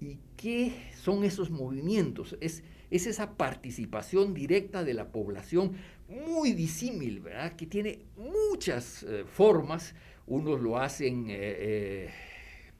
[0.00, 2.36] ¿Y qué son esos movimientos?
[2.40, 5.72] Es, es esa participación directa de la población
[6.08, 7.56] muy disímil, ¿verdad?
[7.56, 9.94] Que tiene muchas eh, formas.
[10.26, 12.10] Unos lo hacen eh,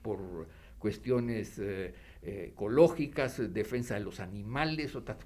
[0.01, 0.47] por
[0.81, 5.17] cuestiones eh, eh, ecológicas, defensa de los animales, otras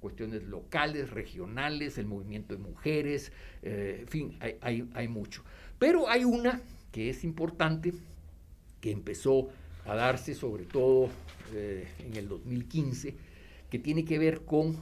[0.00, 5.44] cuestiones locales, regionales, el movimiento de mujeres, eh, en fin, hay, hay, mucho.
[5.78, 7.94] Pero hay una que es importante,
[8.80, 9.48] que empezó
[9.86, 11.08] a darse sobre todo
[11.54, 13.14] en el 2015,
[13.70, 14.76] que tiene que ver con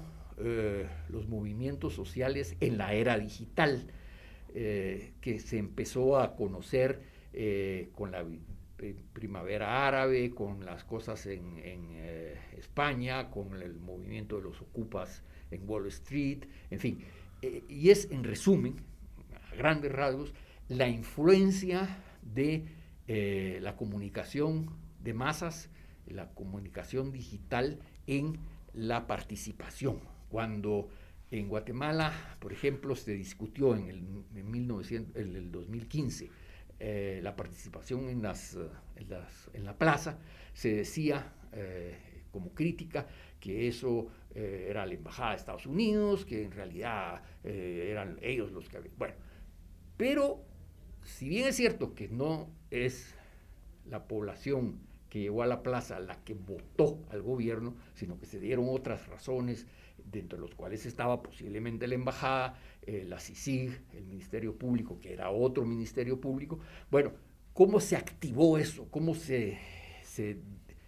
[1.08, 3.86] los movimientos sociales en la era digital,
[4.52, 7.00] que se empezó a conocer
[7.94, 8.24] con la
[9.12, 15.68] primavera árabe, con las cosas en, eh, España, con el movimiento de los ocupas en
[15.68, 17.04] Wall Street, en fin.
[17.42, 18.76] Eh, y es, en resumen,
[19.52, 20.32] a grandes rasgos,
[20.68, 22.64] la influencia de
[23.08, 24.70] eh, la comunicación
[25.02, 25.70] de masas,
[26.06, 28.38] la comunicación digital en
[28.74, 30.00] la participación.
[30.28, 30.88] Cuando
[31.30, 33.98] en Guatemala, por ejemplo, se discutió en el,
[34.34, 36.30] en 1900, en el 2015
[36.84, 38.58] eh, la participación en, las,
[38.96, 40.18] en, la plaza,
[40.52, 43.06] se decía eh, como crítica
[43.38, 48.68] que eso eh, era la embajada de Estados Unidos, que en realidad eran ellos los
[48.68, 48.96] que habían.
[48.98, 49.14] Bueno,
[49.96, 50.42] pero
[51.04, 53.14] si bien es cierto que no es
[53.88, 58.40] la población que llegó a la plaza la que votó al gobierno, sino que se
[58.40, 59.68] dieron otras razones,
[60.10, 65.12] dentro de los cuales estaba posiblemente la embajada, eh, la CICIG, el Ministerio Público, que
[65.12, 66.58] era otro Ministerio Público.
[66.90, 67.12] Bueno,
[67.52, 68.88] ¿cómo se activó eso?
[68.90, 69.58] ¿Cómo se,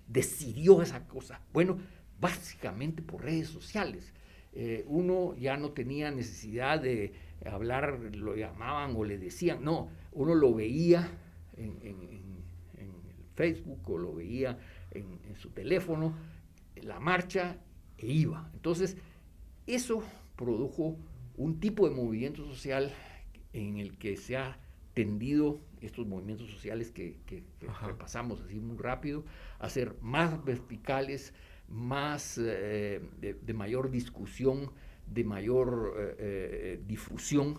[0.06, 1.40] decidió esa cosa?
[1.52, 1.78] Bueno,
[2.20, 4.12] básicamente por redes sociales.
[4.52, 7.12] Eh, uno ya no tenía necesidad de
[7.44, 11.08] hablar, lo llamaban o le decían, no, uno lo veía
[11.56, 12.04] en,
[13.34, 14.56] Facebook o lo veía
[14.92, 16.14] en, en su teléfono,
[16.76, 17.56] la marcha
[17.98, 18.48] e iba.
[18.54, 18.96] Entonces,
[19.66, 20.02] eso
[20.36, 20.96] produjo
[21.36, 22.92] un tipo de movimiento social
[23.52, 24.58] en el que se ha
[24.94, 27.16] tendido estos movimientos sociales que,
[27.82, 29.24] repasamos así muy rápido,
[29.58, 31.34] a ser más verticales,
[31.68, 34.70] más eh, de, mayor discusión,
[35.06, 37.58] de mayor eh, eh, difusión.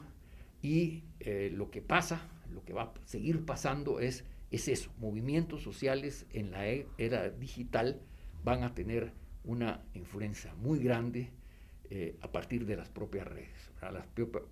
[0.61, 1.03] Y
[1.51, 6.51] lo que pasa, lo que va a seguir pasando es, es eso, movimientos sociales en
[6.51, 8.01] la e, era digital
[8.43, 9.13] van a tener
[9.43, 11.31] una influencia muy grande
[12.21, 13.71] a partir de las propias redes.
[13.81, 14.07] Las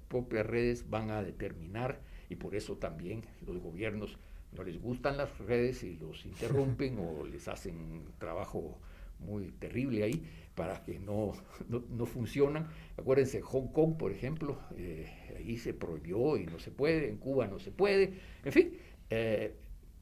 [0.08, 4.18] propias redes van a determinar y por eso también los gobiernos
[4.56, 8.78] no les gustan las redes y los interrumpen o les hacen un trabajo
[9.20, 10.24] muy terrible ahí
[10.56, 11.34] para que no,
[11.70, 12.68] no, funcionan.
[12.98, 17.48] Acuérdense, Hong Kong, por ejemplo, eh, ahí se prohibió y no se puede, en Cuba
[17.48, 18.78] no se puede, en fin,
[19.10, 19.56] eh,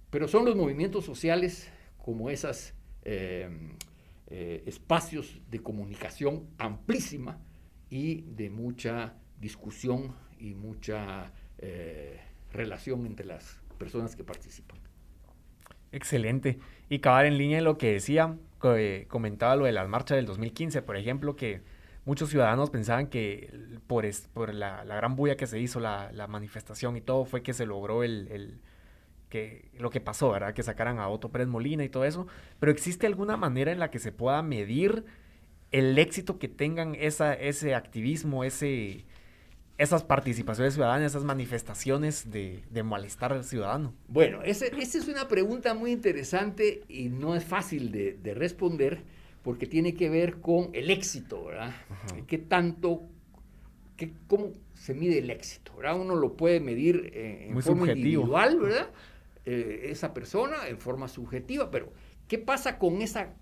[0.10, 3.50] pero son los movimientos sociales como esos eh,
[4.32, 7.40] espacios de comunicación amplísima
[7.90, 11.34] y de mucha discusión y mucha
[12.52, 14.80] relación entre las personas que participan.
[15.92, 16.60] Excelente.
[16.90, 20.26] Y acabar en línea en lo que decía, que comentaba lo de las marchas del
[20.26, 21.62] 2015, por ejemplo, que
[22.06, 27.26] muchos ciudadanos pensaban que por la, gran bulla que se hizo, la, manifestación y todo,
[27.26, 28.60] fue que se logró el,
[29.32, 30.54] que, lo que pasó, ¿verdad?
[30.54, 32.28] Que sacaran a Otto Pérez Molina y todo eso.
[32.60, 35.06] Pero ¿existe alguna manera en la que se pueda medir
[35.72, 39.06] el éxito que tengan esa, ese activismo, ese,
[39.80, 43.96] esas participaciones ciudadanas, esas manifestaciones de, malestar ciudadano?
[44.08, 49.02] Bueno, esa es una pregunta muy interesante y no es fácil de, responder
[49.42, 51.74] porque tiene que ver con el éxito, ¿verdad?
[52.28, 53.08] ¿Qué tanto,
[53.96, 55.74] qué, cómo se mide el éxito?
[55.78, 56.00] ¿verdad?
[56.00, 58.90] Uno lo puede medir eh, en forma individual, ¿verdad?
[59.46, 61.92] Eh, esa persona en forma subjetiva, pero
[62.28, 63.34] ¿qué pasa con esa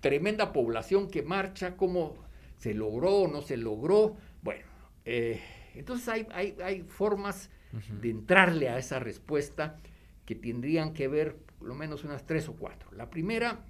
[0.00, 1.76] tremenda población que marcha?
[1.76, 2.14] ¿Cómo
[2.58, 4.16] se logró o no se logró?
[4.42, 4.66] Bueno,
[5.06, 5.40] eh,
[5.74, 7.50] entonces hay, formas
[8.00, 9.80] de entrarle a esa respuesta
[10.26, 12.90] que tendrían que ver por lo menos unas tres o cuatro.
[12.92, 13.64] La primera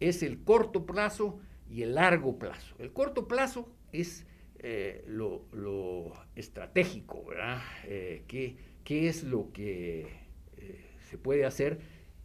[0.00, 2.74] es el corto plazo y el largo plazo.
[2.78, 4.26] El corto plazo es
[4.58, 7.62] eh, lo, estratégico, ¿verdad?
[7.84, 10.19] Eh, ¿qué, es lo que
[11.10, 11.80] se puede hacer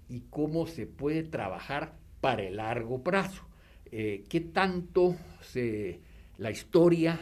[0.07, 3.43] y cómo se puede trabajar para el largo plazo?
[3.89, 6.01] ¿Qué tanto se,
[6.37, 7.19] la historia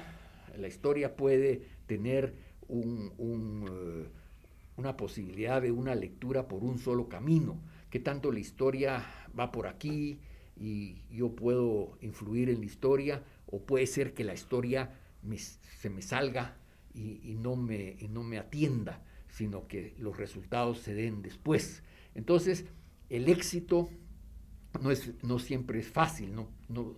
[0.57, 2.35] la historia puede tener
[2.69, 4.07] eh,
[4.77, 9.05] una posibilidad de una lectura por un solo camino, que tanto la historia
[9.37, 10.19] va por aquí
[10.55, 14.97] y yo puedo influir en la historia, o puede ser que la historia
[15.79, 16.57] se me salga
[16.93, 21.81] y, no me, no me atienda, sino que los resultados se den después.
[22.13, 22.65] Entonces,
[23.09, 23.89] el éxito
[24.79, 26.95] no, es, no siempre es fácil, no, no,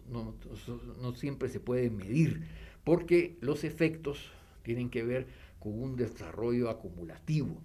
[1.01, 2.43] no siempre se puede medir
[2.83, 5.27] porque los efectos tienen que ver
[5.59, 7.61] con un desarrollo acumulativo,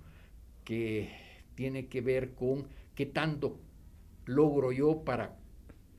[0.65, 1.11] que
[1.55, 3.59] tiene que ver con qué tanto
[4.25, 5.37] logro yo para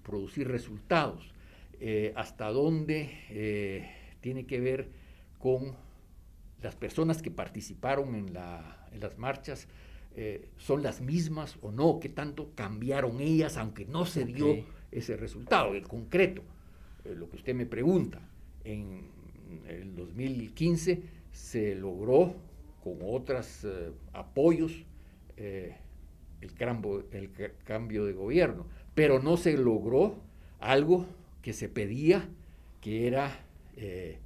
[0.03, 1.31] producir resultados,
[1.79, 4.89] eh, hasta dónde eh, tiene que ver
[5.39, 5.75] con
[6.61, 9.67] las personas que participaron en, las marchas,
[10.15, 15.15] eh, son las mismas o no, qué tanto cambiaron ellas, aunque no se dio ese
[15.15, 16.43] resultado, en concreto,
[17.05, 18.19] lo que usted me pregunta
[18.63, 19.09] en
[19.67, 21.01] el 2015
[21.31, 22.35] se logró
[22.83, 24.71] con otros eh, apoyos
[25.37, 25.75] eh,
[26.41, 26.53] el,
[27.63, 30.15] cambio, de gobierno, pero no se logró
[30.59, 31.05] algo
[31.41, 32.27] que se pedía,
[32.81, 33.39] que era
[33.75, 34.17] eh,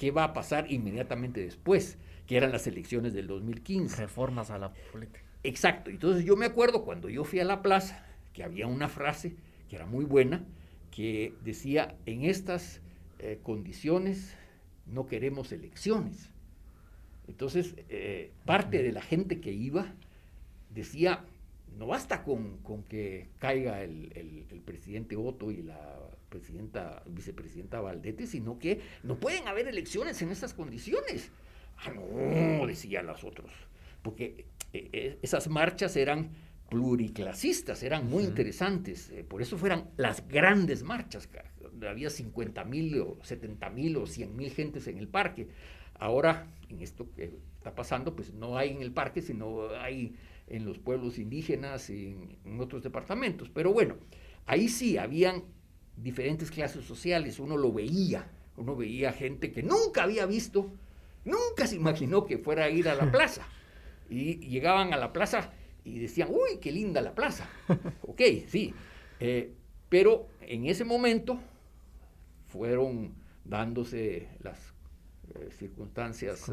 [0.00, 4.00] qué va a pasar inmediatamente después, que eran las elecciones del 2015.
[4.00, 5.20] Reformas a la política.
[5.42, 5.90] Exacto.
[5.90, 9.36] Entonces yo me acuerdo cuando yo fui a la plaza, que había una frase
[9.68, 10.42] que era muy buena,
[10.90, 12.80] que decía, en estas
[13.42, 14.34] condiciones
[14.86, 16.30] no queremos elecciones.
[17.28, 19.94] Entonces, eh, parte de la gente que iba
[20.70, 21.24] decía,
[21.78, 25.98] no basta con, que caiga el, presidente Otto y la
[26.30, 31.30] presidenta, vicepresidenta Valdete, sino que no pueden haber elecciones en estas condiciones.
[31.78, 33.50] Ah, no, decían los otros,
[34.02, 36.30] porque eh, eh, esas marchas eran
[36.70, 41.28] pluriclasistas, eran muy interesantes, eh, por eso fueran las grandes marchas,
[41.86, 45.48] había 50 mil o 70 mil o 100 mil gentes en el parque.
[45.94, 50.14] Ahora, en esto que está pasando, pues no hay en el parque, sino hay
[50.46, 53.50] en los pueblos indígenas y en, otros departamentos.
[53.50, 53.96] Pero bueno,
[54.46, 55.44] ahí sí habían
[56.02, 60.70] diferentes clases sociales, uno lo veía, uno veía gente que nunca había visto,
[61.24, 63.46] nunca se imaginó que fuera a ir a la plaza.
[64.08, 65.52] Y llegaban a la plaza
[65.84, 67.48] y decían, uy, qué linda la plaza.
[68.02, 68.74] ok, sí.
[69.18, 69.52] Eh,
[69.88, 71.38] pero en ese momento
[72.48, 74.58] fueron dándose las
[75.34, 76.50] eh, circunstancias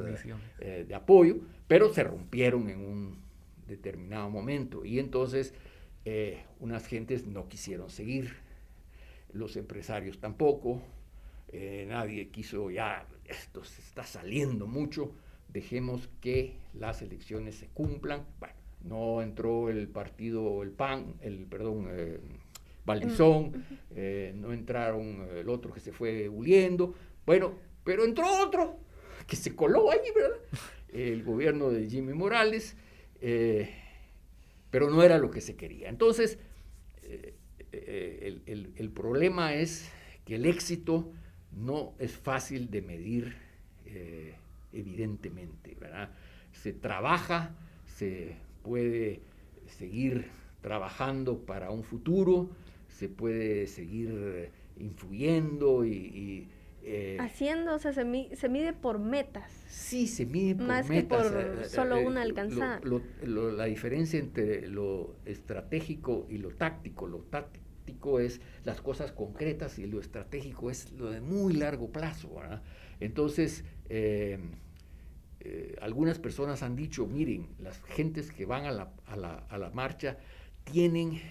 [0.60, 1.38] eh, de apoyo,
[1.68, 3.22] pero se rompieron en un
[3.68, 4.86] determinado momento.
[4.86, 5.54] Y entonces
[6.62, 8.38] unas gentes no quisieron seguir,
[9.34, 10.82] los empresarios tampoco,
[11.88, 15.14] nadie quiso ya, esto se está saliendo mucho,
[15.50, 18.26] dejemos que las elecciones se cumplan.
[18.40, 22.20] Bueno, no entró el partido, el PAN, el, perdón, eh,
[22.86, 23.66] Valdizón,
[23.96, 27.54] eh, no entraron el otro que se fue huyendo, bueno,
[27.84, 28.80] pero entró otro
[29.26, 30.38] que se coló ahí, ¿verdad?
[30.88, 32.78] El gobierno de Jimmy Morales,
[33.20, 33.70] eh,
[34.70, 35.90] pero no era lo que se quería.
[35.90, 36.40] Entonces,
[38.46, 39.90] el, el, problema es
[40.26, 41.12] que el éxito
[41.52, 43.36] no es fácil de medir,
[44.74, 46.10] evidentemente, ¿verdad?
[46.52, 47.56] Se trabaja,
[47.86, 49.22] se puede
[49.68, 50.28] seguir
[50.62, 52.50] trabajando para un futuro,
[52.88, 56.50] se puede seguir influyendo y...
[56.90, 59.52] Eh, Haciendo, o sea, se, mide por metas.
[59.68, 61.28] Sí, se mide por Más metas.
[61.28, 62.80] que por eh, solo una alcanzada.
[63.26, 67.08] la diferencia entre lo estratégico y lo táctico.
[67.08, 67.67] Lo táctico
[68.20, 72.40] es las cosas concretas y lo estratégico es lo de muy largo plazo.
[73.00, 74.40] Entonces, eh,
[75.40, 80.18] eh, algunas personas han dicho, miren, las gentes que van a la, marcha
[80.64, 81.22] tienen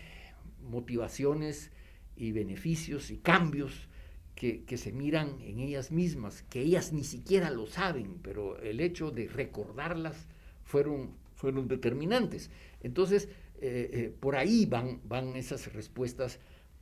[0.62, 1.70] motivaciones
[2.16, 3.88] y beneficios y cambios
[4.34, 9.10] que, se miran en ellas mismas, que ellas ni siquiera lo saben, pero el hecho
[9.10, 10.26] de recordarlas
[10.64, 12.50] fueron, fueron determinantes.
[12.82, 13.28] Entonces,
[13.60, 16.38] eh, eh, por ahí van, van esas respuestas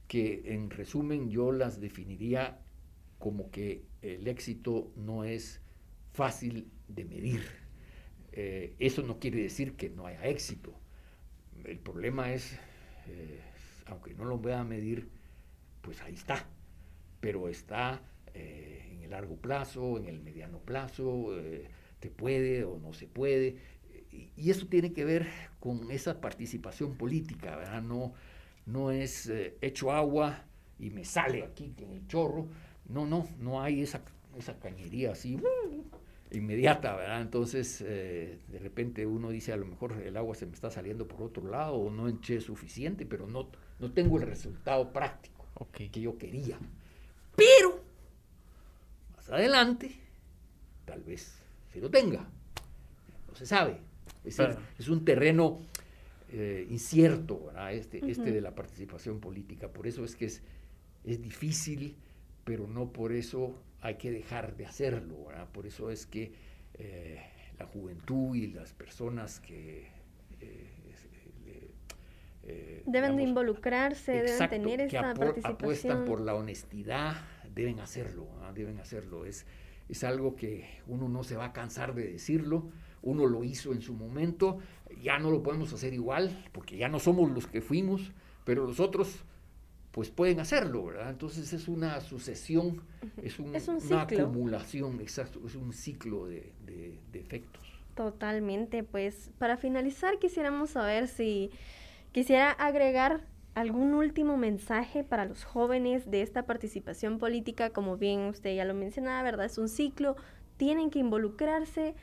[0.08, 2.60] que en resumen yo las definiría
[3.18, 5.60] como que el éxito no es
[6.12, 7.42] fácil de medir.
[8.36, 10.74] Eh, eso no quiere decir que no haya éxito.
[11.64, 12.58] El problema es,
[13.86, 15.08] aunque no lo voy a medir,
[15.82, 16.44] pues ahí está.
[17.20, 18.02] Pero está
[18.34, 21.30] en el largo plazo, en el mediano plazo,
[22.00, 23.58] te puede o no se puede.
[24.36, 25.26] Y, eso tiene que ver
[25.60, 27.82] con esa participación política, ¿verdad?
[27.82, 28.14] No,
[28.66, 30.44] no es hecho agua
[30.78, 32.46] y me sale aquí en el chorro.
[32.88, 34.02] No, no, no hay esa,
[34.36, 35.38] esa cañería así
[36.30, 37.22] inmediata, ¿verdad?
[37.22, 41.06] Entonces, eh, de repente uno dice, a lo mejor el agua se me está saliendo
[41.06, 43.48] por otro lado o no enché suficiente, pero no,
[43.78, 46.58] no tengo el resultado práctico que yo quería.
[47.36, 47.80] Pero,
[49.16, 49.96] más adelante,
[50.84, 51.36] tal vez
[51.72, 52.26] se lo tenga.
[53.28, 53.78] No se sabe.
[54.24, 55.60] Es, decir, es un terreno
[56.30, 57.74] eh, incierto, ¿verdad?
[57.74, 59.68] Este, este de la participación política.
[59.68, 60.42] Por eso es que es,
[61.04, 61.96] es difícil,
[62.44, 65.28] pero no por eso hay que dejar de hacerlo.
[65.52, 66.32] Por eso es que
[66.74, 67.20] eh,
[67.58, 69.88] la juventud y las personas que...
[70.40, 70.70] Eh,
[72.46, 75.52] eh, deben de involucrarse, deben tener esa participación.
[75.54, 77.16] apuestan por la honestidad,
[77.54, 79.24] deben hacerlo, deben hacerlo.
[79.24, 79.46] Es,
[79.88, 82.70] es algo que uno no se va a cansar de decirlo,
[83.04, 84.58] uno lo hizo en su momento,
[85.02, 88.12] ya no lo podemos hacer igual, porque ya no somos los que fuimos,
[88.44, 89.24] pero los otros
[89.94, 91.10] pues pueden hacerlo, ¿verdad?
[91.10, 92.82] Entonces es una sucesión,
[93.22, 93.54] es, un,
[93.86, 96.52] una acumulación, exacto, es un ciclo de,
[97.12, 97.62] efectos.
[97.94, 101.52] Totalmente, pues para finalizar quisiéramos saber si
[102.10, 103.20] quisiera agregar
[103.54, 108.74] algún último mensaje para los jóvenes de esta participación política, como bien usted ya lo
[108.74, 109.46] mencionaba, ¿verdad?
[109.46, 110.16] Es un ciclo,
[110.56, 111.94] tienen que involucrarse.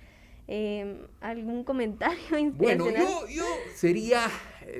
[0.53, 4.27] Em, ¿Algún comentario Bueno, yo, yo sería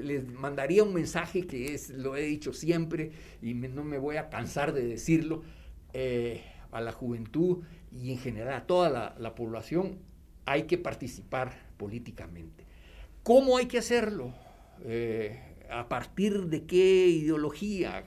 [0.02, 3.12] les mandaría un mensaje que es, lo he dicho siempre
[3.42, 5.44] y no me voy a cansar de decirlo,
[5.94, 10.00] eh, a la juventud y en general a toda la, población,
[10.46, 12.66] hay que participar políticamente.
[13.24, 14.34] ¿Cómo hay que hacerlo?
[14.84, 18.06] Eh, ¿A partir de qué ideología?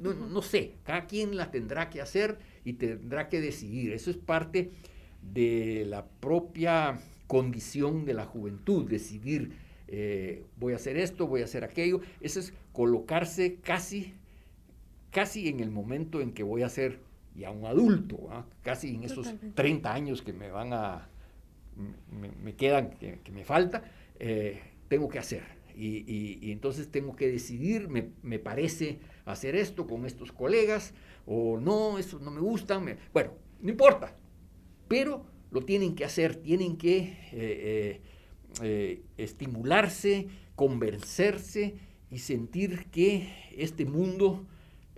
[0.00, 3.92] No, no, sé, cada quien la tendrá que hacer y tendrá que decidir.
[3.92, 4.72] Eso es parte
[5.32, 9.52] de la propia condición de la juventud, decidir
[9.88, 12.00] eh, voy a hacer esto, voy a hacer aquello.
[12.20, 14.14] Eso es colocarse casi,
[15.10, 17.00] casi en el momento en que voy a ser
[17.34, 18.44] ya un adulto, ¿ah?
[18.62, 21.08] casi en esos 30 años que me van a,
[22.42, 23.84] me, quedan, que, me falta,
[24.18, 25.44] eh, tengo que hacer.
[25.76, 30.92] y, entonces tengo que decidir, me, me, parece hacer esto con estos colegas,
[31.26, 34.16] o no, eso no me gusta, bueno, no importa,
[34.88, 38.00] pero lo tienen que hacer, tienen que eh, eh,
[38.62, 41.76] eh, estimularse, convencerse
[42.10, 44.46] y sentir que este mundo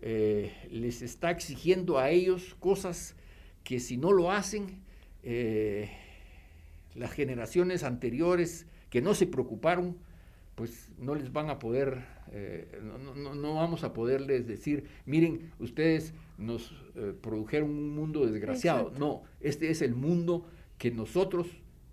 [0.02, 3.16] les está exigiendo a ellos cosas
[3.64, 4.80] que si no lo hacen,
[6.94, 9.98] las generaciones anteriores que no se preocuparon,
[10.54, 12.02] pues no les van a poder,
[13.12, 18.90] no, vamos a poderles decir, miren, ustedes nos eh, produjeron un mundo desgraciado.
[18.98, 20.46] No, este es el mundo
[20.78, 21.46] que nosotros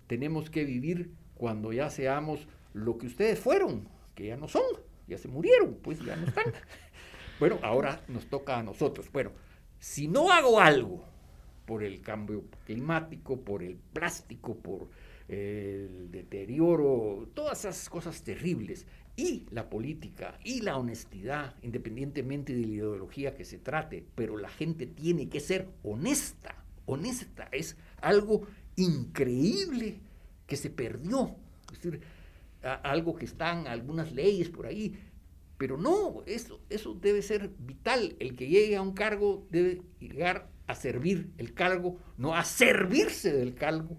[0.06, 4.64] tenemos que vivir cuando ya seamos lo que ustedes fueron, que ya no son,
[5.06, 6.46] ya se murieron, pues ya no están.
[7.40, 9.12] bueno, ahora nos toca a nosotros.
[9.12, 9.32] Bueno,
[9.78, 11.04] si no hago algo
[11.66, 14.88] por el cambio climático, por el plástico, por
[15.28, 18.86] el deterioro, todas esas cosas terribles,
[19.18, 24.48] y la política y la honestidad, independientemente de la ideología que se trate, pero la
[24.48, 28.46] gente tiene que ser honesta, honesta, es algo
[28.76, 29.98] increíble
[30.46, 31.34] que se perdió,
[31.72, 32.00] es decir,
[32.62, 34.96] algo que están algunas leyes por ahí,
[35.58, 40.48] pero no, eso, eso debe ser vital, el que llegue a un cargo debe llegar
[40.68, 43.96] a servir el cargo, no a servirse del cargo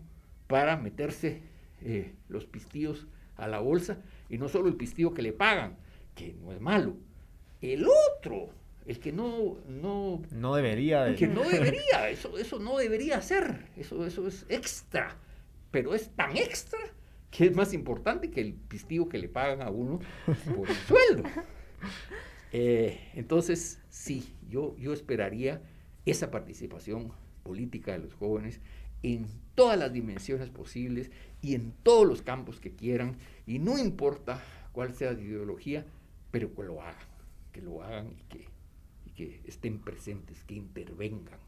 [0.48, 1.42] para meterse
[1.82, 3.06] eh, los pistillos
[3.36, 5.78] a la bolsa y no solo el pistillo que le pagan,
[6.16, 6.96] que no es malo,
[7.62, 8.50] el otro,
[8.86, 9.58] el que no...
[9.68, 11.16] No, no debería.
[11.16, 15.18] Que no debería, eso, eso no debería ser, eso, eso es extra,
[15.72, 16.80] pero es tan extra
[17.32, 20.00] que es más importante que el pistillo que le pagan a uno
[20.56, 21.24] por el sueldo.
[22.52, 25.62] Eh, entonces, sí, yo, yo esperaría
[26.08, 27.12] esa participación
[27.44, 28.60] política de los jóvenes
[29.04, 34.42] en todas las dimensiones posibles y en todos los campos que quieran, y no importa
[34.72, 35.86] cuál sea la ideología,
[36.32, 36.96] pero que lo hagan,
[37.52, 38.48] que lo hagan y que,
[39.16, 41.40] que estén presentes, que intervengan.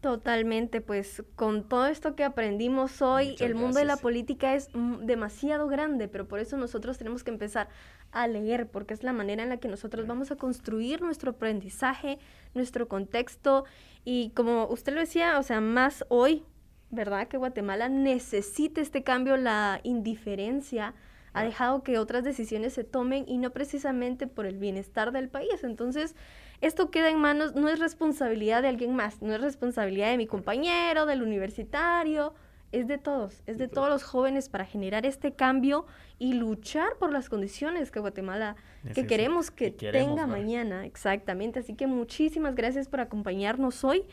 [0.00, 4.70] Totalmente, pues con todo esto que aprendimos hoy, el mundo de la política es
[5.02, 7.68] demasiado grande, pero por eso nosotros tenemos que empezar
[8.12, 12.20] a leer, porque es la manera en la que nosotros vamos a construir nuestro aprendizaje,
[12.54, 13.64] nuestro contexto,
[14.04, 16.44] y como usted lo decía, o sea, más hoy
[16.90, 17.28] ¿verdad?
[17.28, 20.94] Que Guatemala necesita este cambio, la indiferencia
[21.34, 25.62] ha dejado que otras decisiones se tomen y no precisamente por el bienestar del país.
[25.62, 26.16] Entonces,
[26.60, 30.26] esto queda en manos, no es responsabilidad de alguien más, no es responsabilidad de mi
[30.26, 32.34] compañero, del universitario,
[32.72, 35.86] es de todos, es de todos los jóvenes para generar este cambio
[36.18, 38.56] y luchar por las condiciones que Guatemala,
[38.94, 41.60] que queremos que tenga mañana, exactamente.
[41.60, 44.04] Así que muchísimas gracias por acompañarnos hoy.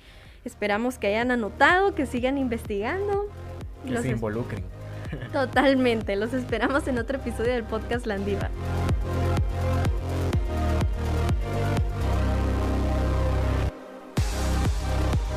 [0.46, 3.28] Esperamos que hayan anotado, que sigan investigando.
[3.84, 4.64] Que se involucren.
[5.34, 6.16] Totalmente.
[6.16, 8.52] Los esperamos en otro episodio del podcast Landiva.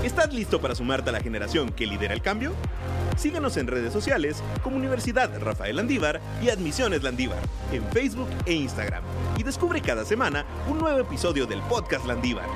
[0.05, 2.53] ¿Estás listo para sumarte a la generación que lidera el cambio?
[3.17, 7.39] Síguenos en redes sociales como Universidad Rafael Landívar y Admisiones Landívar
[7.73, 9.03] en Facebook e Instagram
[9.39, 12.47] y descubre cada semana un nuevo episodio del podcast Landívar.